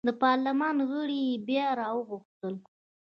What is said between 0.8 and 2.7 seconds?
غړي یې بیا راوغوښتل.